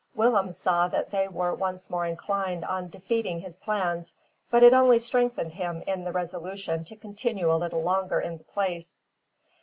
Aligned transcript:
Willem 0.15 0.51
saw 0.51 0.87
that 0.87 1.11
they 1.11 1.27
were 1.27 1.53
once 1.53 1.87
more 1.91 2.07
inclined 2.07 2.65
on 2.65 2.89
defeating 2.89 3.39
his 3.39 3.55
plans, 3.57 4.15
but 4.49 4.63
it 4.63 4.73
only 4.73 4.97
strengthened 4.97 5.51
him 5.51 5.83
in 5.85 6.03
the 6.05 6.11
resolution 6.11 6.83
to 6.85 6.95
continue 6.95 7.53
a 7.53 7.61
little 7.61 7.83
longer 7.83 8.19
in 8.19 8.39
the 8.39 8.43
place. 8.43 9.03